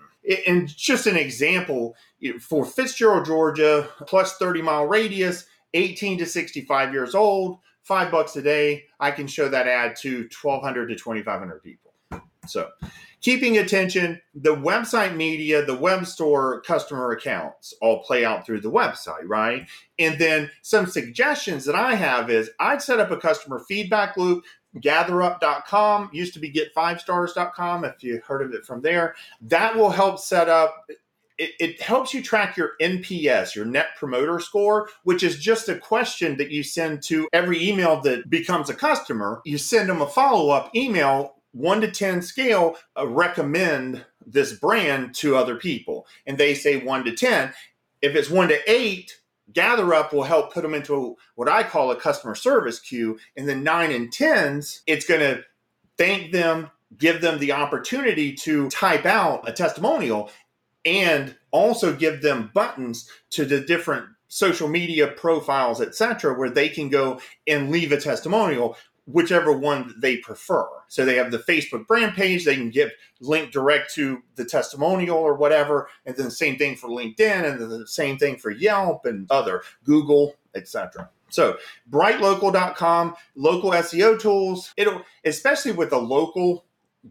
And 0.46 0.68
just 0.68 1.06
an 1.06 1.16
example 1.16 1.96
for 2.40 2.64
Fitzgerald, 2.64 3.24
Georgia, 3.24 3.88
plus 4.06 4.36
30 4.36 4.62
mile 4.62 4.86
radius, 4.86 5.46
18 5.74 6.18
to 6.18 6.26
65 6.26 6.92
years 6.92 7.14
old 7.14 7.58
five 7.90 8.12
bucks 8.12 8.36
a 8.36 8.42
day, 8.42 8.84
I 9.00 9.10
can 9.10 9.26
show 9.26 9.48
that 9.48 9.66
ad 9.66 9.96
to 10.02 10.28
1,200 10.40 10.86
to 10.86 10.94
2,500 10.94 11.60
people. 11.60 11.92
So, 12.46 12.68
keeping 13.20 13.58
attention, 13.58 14.22
the 14.32 14.54
website 14.54 15.16
media, 15.16 15.64
the 15.64 15.74
web 15.74 16.06
store 16.06 16.60
customer 16.60 17.10
accounts 17.10 17.74
all 17.82 18.04
play 18.04 18.24
out 18.24 18.46
through 18.46 18.60
the 18.60 18.70
website, 18.70 19.24
right? 19.24 19.68
And 19.98 20.20
then 20.20 20.52
some 20.62 20.86
suggestions 20.86 21.64
that 21.64 21.74
I 21.74 21.96
have 21.96 22.30
is 22.30 22.48
I'd 22.60 22.80
set 22.80 23.00
up 23.00 23.10
a 23.10 23.16
customer 23.16 23.58
feedback 23.66 24.16
loop. 24.16 24.44
GatherUp.com 24.76 26.10
used 26.12 26.32
to 26.34 26.38
be 26.38 26.52
GetFiveStars.com. 26.52 27.84
If 27.84 28.04
you 28.04 28.20
heard 28.24 28.42
of 28.42 28.54
it 28.54 28.64
from 28.64 28.82
there, 28.82 29.16
that 29.40 29.74
will 29.74 29.90
help 29.90 30.20
set 30.20 30.48
up 30.48 30.86
it, 31.40 31.54
it, 31.58 31.80
helps 31.80 32.12
you 32.12 32.22
track 32.22 32.56
your 32.58 32.72
NPS, 32.82 33.54
your 33.54 33.64
net 33.64 33.96
promoter 33.96 34.38
score, 34.40 34.90
which 35.04 35.22
is 35.22 35.38
just 35.38 35.70
a 35.70 35.78
question 35.78 36.36
that 36.36 36.50
you 36.50 36.62
send 36.62 37.02
to 37.04 37.26
every 37.32 37.66
email 37.66 37.98
that 38.02 38.28
becomes 38.28 38.68
a 38.68 38.74
customer. 38.74 39.40
You 39.46 39.56
send 39.56 39.88
them 39.88 40.02
a 40.02 40.06
follow 40.06 40.50
up 40.50 40.74
email, 40.76 41.36
one 41.52 41.80
to 41.80 41.90
10 41.90 42.20
scale, 42.20 42.76
uh, 42.98 43.08
recommend 43.08 44.04
this 44.24 44.52
brand 44.52 45.14
to 45.16 45.34
other 45.34 45.56
people. 45.56 46.06
And 46.26 46.36
they 46.36 46.52
say 46.54 46.84
one 46.84 47.04
to 47.04 47.16
10. 47.16 47.54
If 48.02 48.14
it's 48.14 48.28
one 48.28 48.48
to 48.48 48.70
eight, 48.70 49.18
GatherUp 49.52 50.12
will 50.12 50.24
help 50.24 50.52
put 50.52 50.62
them 50.62 50.74
into 50.74 51.16
what 51.36 51.48
I 51.48 51.62
call 51.62 51.90
a 51.90 51.96
customer 51.96 52.34
service 52.34 52.78
queue. 52.78 53.18
And 53.38 53.48
then 53.48 53.64
nine 53.64 53.92
and 53.92 54.12
tens, 54.12 54.82
it's 54.86 55.06
going 55.06 55.20
to 55.20 55.42
thank 55.96 56.32
them, 56.32 56.70
give 56.98 57.22
them 57.22 57.38
the 57.38 57.52
opportunity 57.52 58.34
to 58.34 58.68
type 58.68 59.06
out 59.06 59.48
a 59.48 59.52
testimonial 59.52 60.30
and 60.90 61.36
also 61.52 61.94
give 61.94 62.20
them 62.20 62.50
buttons 62.52 63.08
to 63.30 63.44
the 63.44 63.60
different 63.60 64.06
social 64.26 64.68
media 64.68 65.06
profiles, 65.06 65.80
etc., 65.80 66.36
where 66.36 66.50
they 66.50 66.68
can 66.68 66.88
go 66.88 67.20
and 67.46 67.70
leave 67.70 67.92
a 67.92 68.00
testimonial, 68.00 68.76
whichever 69.06 69.52
one 69.52 69.94
they 69.98 70.16
prefer. 70.16 70.68
So 70.88 71.04
they 71.04 71.14
have 71.14 71.30
the 71.30 71.38
Facebook 71.38 71.86
brand 71.86 72.14
page, 72.14 72.44
they 72.44 72.56
can 72.56 72.70
give 72.70 72.90
link 73.20 73.52
direct 73.52 73.94
to 73.94 74.22
the 74.34 74.44
testimonial 74.44 75.16
or 75.16 75.34
whatever, 75.34 75.88
and 76.04 76.16
then 76.16 76.26
the 76.26 76.32
same 76.32 76.56
thing 76.56 76.74
for 76.74 76.88
LinkedIn, 76.88 77.44
and 77.44 77.60
the 77.60 77.86
same 77.86 78.18
thing 78.18 78.36
for 78.36 78.50
Yelp 78.50 79.06
and 79.06 79.30
other 79.30 79.62
Google, 79.84 80.34
etc. 80.56 81.08
So 81.28 81.56
brightlocal.com, 81.88 83.14
local 83.36 83.70
SEO 83.70 84.20
tools, 84.20 84.72
it'll 84.76 85.02
especially 85.24 85.72
with 85.72 85.92
a 85.92 85.98
local 85.98 86.64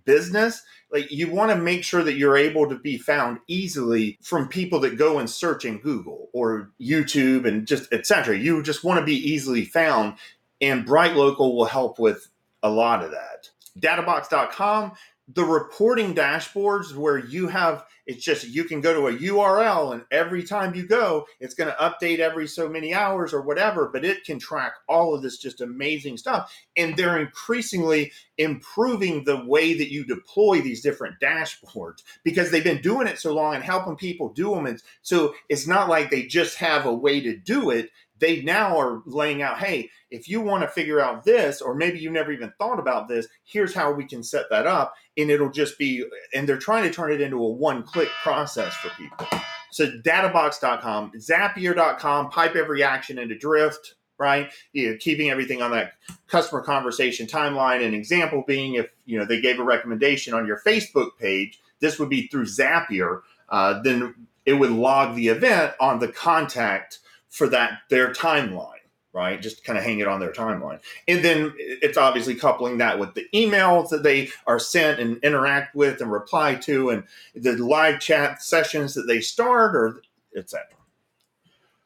business, 0.06 0.62
like 0.92 1.12
you 1.12 1.32
want 1.32 1.52
to 1.52 1.58
make 1.58 1.84
sure 1.84 2.04
that 2.04 2.16
you're 2.18 2.38
able 2.38 2.68
to 2.70 2.76
be 2.76 2.98
found 2.98 3.40
easily 3.48 4.18
from 4.22 4.48
people 4.48 4.80
that 4.82 4.98
go 4.98 5.20
and 5.20 5.30
search 5.30 5.66
in 5.66 5.80
Google 5.80 6.30
or 6.34 6.72
YouTube 6.80 7.48
and 7.48 7.68
just 7.68 7.92
etc. 7.94 8.38
You 8.38 8.62
just 8.64 8.84
want 8.84 9.00
to 9.00 9.06
be 9.06 9.16
easily 9.16 9.66
found, 9.66 10.16
and 10.62 10.86
Bright 10.86 11.16
Local 11.16 11.56
will 11.56 11.66
help 11.66 12.00
with 12.00 12.30
a 12.64 12.70
lot 12.70 13.04
of 13.04 13.12
that. 13.12 13.50
Databox.com 13.80 14.94
the 15.34 15.44
reporting 15.44 16.16
dashboards 16.16 16.96
where 16.96 17.18
you 17.18 17.48
have 17.48 17.86
it's 18.08 18.24
just 18.24 18.48
you 18.48 18.64
can 18.64 18.82
go 18.82 18.94
to 18.94 19.08
a 19.08 19.20
URL 19.20 19.94
and 19.94 20.04
every 20.10 20.44
time 20.44 20.74
you 20.74 20.88
go 20.88 21.26
it's 21.40 21.54
going 21.54 21.70
to 21.70 21.76
update 21.76 22.18
every 22.18 22.48
so 22.48 22.68
many 22.68 22.94
hours 22.94 23.32
or 23.32 23.42
whatever 23.42 23.90
but 23.94 24.04
it 24.04 24.24
can 24.24 24.40
track 24.40 24.74
all 24.88 25.14
of 25.14 25.22
this 25.22 25.38
just 25.38 25.62
amazing 25.62 26.18
stuff. 26.18 26.52
And 26.76 26.98
they're 26.98 27.20
increasingly 27.20 28.12
improving 28.38 29.24
the 29.24 29.46
way 29.46 29.76
that 29.76 29.92
you 29.92 30.04
deploy 30.06 30.62
these 30.62 30.82
different 30.82 31.20
dashboards 31.22 32.02
because 32.24 32.50
they've 32.50 32.64
been 32.64 32.82
doing 32.82 33.06
it 33.06 33.20
so 33.20 33.34
long 33.34 33.54
and 33.54 33.64
helping 33.64 33.98
people 33.98 34.30
do 34.30 34.56
them 34.56 34.66
and 34.66 34.82
so 35.02 35.36
it's 35.50 35.68
not 35.68 35.90
like 35.90 36.10
they 36.10 36.24
just 36.24 36.58
have 36.58 36.86
a 36.86 36.94
way 36.94 37.20
to 37.20 37.36
do 37.36 37.70
it 37.70 37.90
they 38.20 38.42
now 38.42 38.78
are 38.78 39.02
laying 39.06 39.42
out 39.42 39.60
hey 39.60 39.90
if 40.12 40.28
you 40.28 40.42
want 40.42 40.62
to 40.62 40.68
figure 40.68 41.00
out 41.00 41.24
this 41.24 41.62
or 41.62 41.76
maybe 41.76 42.00
you 42.00 42.10
never 42.10 42.32
even 42.32 42.52
thought 42.58 42.80
about 42.80 43.08
this 43.08 43.28
here's 43.44 43.74
how 43.74 43.92
we 43.92 44.06
can 44.06 44.24
set 44.24 44.46
that 44.50 44.68
up 44.68 44.94
and 45.18 45.30
it'll 45.30 45.52
just 45.52 45.78
be 45.78 46.06
and 46.34 46.48
they're 46.48 46.58
trying 46.58 46.84
to 46.84 46.92
turn 46.92 47.12
it 47.12 47.22
into 47.22 47.38
a 47.38 47.50
one 47.50 47.84
click 47.84 48.10
process 48.24 48.74
for 48.76 48.90
people. 48.90 49.28
So 49.72 49.88
databox.com 49.88 51.14
zapier.com 51.18 52.30
pipe 52.30 52.56
every 52.56 52.84
action 52.84 53.18
into 53.20 53.38
drift 53.38 53.96
right? 54.18 54.52
You 54.74 54.92
know, 54.92 54.98
keeping 55.00 55.30
everything 55.30 55.62
on 55.62 55.72
that 55.72 55.94
customer 56.28 56.62
conversation 56.62 57.26
timeline 57.26 57.86
an 57.86 57.94
example 57.94 58.44
being 58.46 58.76
if 58.76 58.92
you 59.06 59.18
know 59.18 59.26
they 59.26 59.42
gave 59.42 59.60
a 59.60 59.64
recommendation 59.64 60.34
on 60.34 60.46
your 60.46 60.62
facebook 60.66 61.18
page 61.18 61.60
this 61.80 61.98
would 61.98 62.10
be 62.10 62.28
through 62.28 62.46
zapier 62.46 63.22
uh, 63.50 63.82
then 63.82 64.14
it 64.46 64.54
would 64.54 64.72
log 64.72 65.16
the 65.16 65.30
event 65.30 65.74
on 65.80 66.00
the 66.00 66.08
contact 66.08 67.00
for 67.30 67.48
that 67.50 67.80
their 67.90 68.12
timeline 68.14 68.76
right? 69.12 69.42
Just 69.42 69.64
kind 69.64 69.78
of 69.78 69.84
hang 69.84 70.00
it 70.00 70.08
on 70.08 70.20
their 70.20 70.32
timeline. 70.32 70.80
And 71.08 71.26
then 71.26 71.54
it's 71.58 71.98
obviously 71.98 72.36
coupling 72.36 72.78
that 72.78 73.00
with 73.00 73.16
the 73.16 73.26
emails 73.34 73.90
that 73.90 74.04
they 74.04 74.30
are 74.46 74.60
sent 74.60 75.00
and 75.00 75.18
interact 75.24 75.76
with 75.76 76.00
and 76.00 76.12
reply 76.12 76.56
to 76.56 76.92
and 76.92 77.04
the 77.36 77.54
live 77.54 78.00
chat 78.00 78.42
sessions 78.42 78.94
that 78.94 79.08
they 79.08 79.20
start 79.20 79.76
or 79.76 80.02
etc 80.36 80.68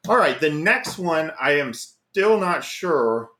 all 0.08 0.16
right 0.16 0.38
the 0.40 0.50
next 0.50 0.98
one 0.98 1.32
i 1.40 1.52
am 1.52 1.72
still 1.72 2.38
not 2.38 2.62
sure 2.62 3.30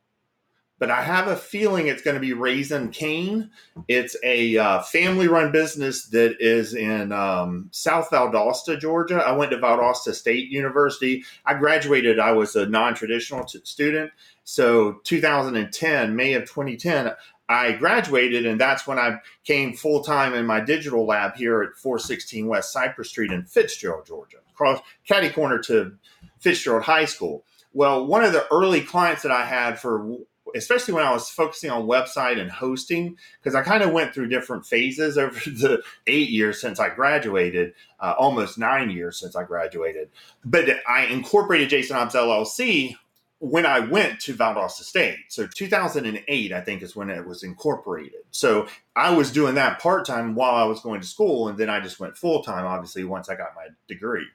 but 0.78 0.90
I 0.90 1.02
have 1.02 1.28
a 1.28 1.36
feeling 1.36 1.86
it's 1.86 2.02
going 2.02 2.16
to 2.16 2.20
be 2.20 2.32
Raising 2.32 2.90
Cane. 2.90 3.50
It's 3.88 4.16
a 4.24 4.58
uh, 4.58 4.82
family 4.82 5.28
run 5.28 5.52
business 5.52 6.06
that 6.06 6.36
is 6.40 6.74
in 6.74 7.12
um, 7.12 7.68
South 7.70 8.10
Valdosta, 8.10 8.78
Georgia. 8.78 9.16
I 9.16 9.32
went 9.32 9.52
to 9.52 9.58
Valdosta 9.58 10.14
State 10.14 10.50
University. 10.50 11.24
I 11.46 11.54
graduated, 11.54 12.18
I 12.18 12.32
was 12.32 12.56
a 12.56 12.66
non 12.66 12.94
traditional 12.94 13.44
t- 13.44 13.60
student. 13.64 14.10
So 14.42 15.00
2010, 15.04 16.16
May 16.16 16.34
of 16.34 16.42
2010, 16.42 17.12
I 17.48 17.72
graduated, 17.72 18.46
and 18.46 18.60
that's 18.60 18.86
when 18.86 18.98
I 18.98 19.18
came 19.44 19.74
full 19.74 20.02
time 20.02 20.34
in 20.34 20.46
my 20.46 20.60
digital 20.60 21.06
lab 21.06 21.36
here 21.36 21.62
at 21.62 21.76
416 21.76 22.46
West 22.46 22.72
Cypress 22.72 23.10
Street 23.10 23.30
in 23.30 23.44
Fitzgerald, 23.44 24.06
Georgia, 24.06 24.38
across 24.50 24.80
catty 25.06 25.28
corner 25.28 25.58
to 25.60 25.94
Fitzgerald 26.40 26.84
High 26.84 27.04
School. 27.04 27.44
Well, 27.74 28.06
one 28.06 28.24
of 28.24 28.32
the 28.32 28.46
early 28.50 28.80
clients 28.80 29.22
that 29.22 29.32
I 29.32 29.44
had 29.44 29.78
for 29.78 30.18
especially 30.54 30.94
when 30.94 31.04
I 31.04 31.12
was 31.12 31.28
focusing 31.30 31.70
on 31.70 31.86
website 31.86 32.40
and 32.40 32.50
hosting, 32.50 33.16
because 33.40 33.54
I 33.54 33.62
kind 33.62 33.82
of 33.82 33.92
went 33.92 34.14
through 34.14 34.28
different 34.28 34.66
phases 34.66 35.18
over 35.18 35.38
the 35.50 35.82
eight 36.06 36.30
years 36.30 36.60
since 36.60 36.80
I 36.80 36.90
graduated, 36.90 37.74
uh, 38.00 38.14
almost 38.18 38.58
nine 38.58 38.90
years 38.90 39.18
since 39.18 39.36
I 39.36 39.44
graduated. 39.44 40.10
But 40.44 40.68
I 40.88 41.06
incorporated 41.06 41.70
Jason 41.70 41.96
Hobbs 41.96 42.14
LLC 42.14 42.96
when 43.40 43.66
I 43.66 43.80
went 43.80 44.20
to 44.20 44.34
Valdosta 44.34 44.82
State. 44.82 45.18
So 45.28 45.46
2008, 45.46 46.52
I 46.52 46.60
think, 46.62 46.82
is 46.82 46.96
when 46.96 47.10
it 47.10 47.26
was 47.26 47.42
incorporated. 47.42 48.22
So 48.30 48.66
I 48.96 49.14
was 49.14 49.30
doing 49.30 49.54
that 49.56 49.80
part 49.80 50.06
time 50.06 50.34
while 50.34 50.54
I 50.54 50.64
was 50.64 50.80
going 50.80 51.00
to 51.02 51.06
school, 51.06 51.48
and 51.48 51.58
then 51.58 51.68
I 51.68 51.80
just 51.80 52.00
went 52.00 52.16
full 52.16 52.42
time, 52.42 52.64
obviously, 52.64 53.04
once 53.04 53.28
I 53.28 53.34
got 53.34 53.54
my 53.54 53.66
degree. 53.86 54.26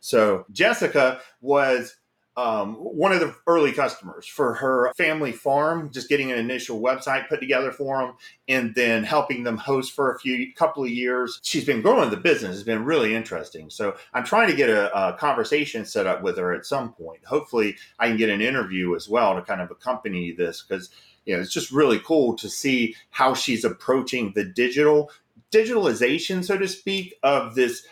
So 0.00 0.44
Jessica 0.52 1.20
was 1.40 1.96
um, 2.38 2.74
one 2.76 3.10
of 3.10 3.18
the 3.18 3.34
early 3.48 3.72
customers 3.72 4.24
for 4.24 4.54
her 4.54 4.92
family 4.96 5.32
farm, 5.32 5.90
just 5.90 6.08
getting 6.08 6.30
an 6.30 6.38
initial 6.38 6.80
website 6.80 7.28
put 7.28 7.40
together 7.40 7.72
for 7.72 7.98
them 7.98 8.14
and 8.46 8.72
then 8.76 9.02
helping 9.02 9.42
them 9.42 9.56
host 9.56 9.92
for 9.92 10.12
a 10.12 10.20
few 10.20 10.54
couple 10.54 10.84
of 10.84 10.90
years. 10.90 11.40
She's 11.42 11.64
been 11.64 11.82
growing 11.82 12.10
the 12.10 12.16
business. 12.16 12.54
It's 12.54 12.62
been 12.62 12.84
really 12.84 13.12
interesting. 13.12 13.70
So 13.70 13.96
I'm 14.14 14.22
trying 14.22 14.48
to 14.50 14.54
get 14.54 14.70
a, 14.70 14.96
a 14.96 15.14
conversation 15.14 15.84
set 15.84 16.06
up 16.06 16.22
with 16.22 16.38
her 16.38 16.52
at 16.52 16.64
some 16.64 16.92
point. 16.92 17.24
Hopefully, 17.24 17.76
I 17.98 18.06
can 18.06 18.16
get 18.16 18.30
an 18.30 18.40
interview 18.40 18.94
as 18.94 19.08
well 19.08 19.34
to 19.34 19.42
kind 19.42 19.60
of 19.60 19.72
accompany 19.72 20.30
this 20.30 20.62
because 20.62 20.90
you 21.24 21.34
know 21.34 21.42
it's 21.42 21.52
just 21.52 21.72
really 21.72 21.98
cool 21.98 22.36
to 22.36 22.48
see 22.48 22.94
how 23.10 23.34
she's 23.34 23.64
approaching 23.64 24.30
the 24.36 24.44
digital 24.44 25.10
digitalization, 25.50 26.44
so 26.44 26.56
to 26.56 26.68
speak, 26.68 27.14
of 27.24 27.56
this 27.56 27.84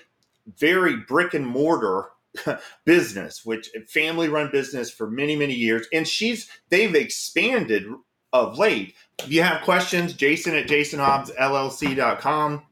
very 0.57 0.99
brick 0.99 1.35
and 1.35 1.47
mortar 1.47 2.11
business, 2.85 3.45
which 3.45 3.71
family 3.89 4.29
run 4.29 4.51
business 4.51 4.91
for 4.91 5.11
many, 5.11 5.37
many 5.37 5.55
years. 5.55 5.87
And 5.93 6.07
she's, 6.07 6.49
they've 6.69 6.95
expanded 6.95 7.85
of 8.33 8.59
late. 8.59 8.95
If 9.19 9.31
you 9.31 9.43
have 9.43 9.63
questions, 9.63 10.13
jason 10.13 10.55
at 10.55 10.67
jasonhobbsllc.com. 10.67 12.63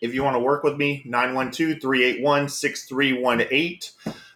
If 0.00 0.14
you 0.14 0.24
want 0.24 0.36
to 0.36 0.40
work 0.40 0.62
with 0.64 0.76
me, 0.76 1.02
912 1.04 1.80
381 1.80 2.48
6318. 2.48 3.80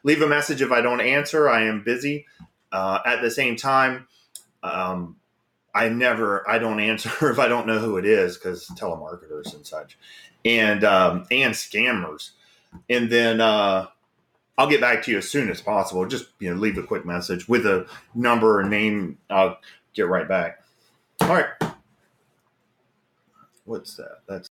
Leave 0.02 0.20
a 0.20 0.26
message 0.26 0.60
if 0.60 0.70
I 0.70 0.82
don't 0.82 1.00
answer. 1.00 1.48
I 1.48 1.62
am 1.64 1.82
busy. 1.82 2.26
Uh, 2.70 2.98
at 3.06 3.22
the 3.22 3.30
same 3.30 3.56
time, 3.56 4.06
um, 4.62 5.16
I 5.74 5.88
never, 5.88 6.48
I 6.48 6.58
don't 6.58 6.80
answer 6.80 7.10
if 7.30 7.38
I 7.38 7.48
don't 7.48 7.66
know 7.66 7.78
who 7.78 7.96
it 7.96 8.04
is 8.04 8.36
because 8.36 8.66
telemarketers 8.70 9.54
and 9.54 9.66
such, 9.66 9.98
and 10.44 10.84
um, 10.84 11.26
and 11.30 11.54
scammers. 11.54 12.30
And 12.90 13.08
then 13.10 13.40
uh, 13.40 13.86
I'll 14.56 14.68
get 14.68 14.80
back 14.80 15.02
to 15.04 15.10
you 15.10 15.18
as 15.18 15.28
soon 15.28 15.50
as 15.50 15.60
possible. 15.60 16.06
Just 16.06 16.26
you 16.38 16.50
know, 16.52 16.60
leave 16.60 16.78
a 16.78 16.82
quick 16.82 17.04
message 17.04 17.48
with 17.48 17.66
a 17.66 17.86
number 18.14 18.60
or 18.60 18.64
name. 18.64 19.18
I'll 19.30 19.58
get 19.94 20.08
right 20.08 20.28
back. 20.28 20.62
All 21.22 21.28
right. 21.28 21.46
What's 23.64 23.96
that? 23.96 24.18
That's 24.28 24.48